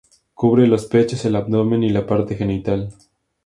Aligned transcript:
Cubre 0.33 0.65
los 0.65 0.87
pechos, 0.87 1.25
el 1.25 1.35
abdomen 1.35 1.83
y 1.83 1.91
la 1.91 2.07
parte 2.07 2.35
genital. 2.35 2.91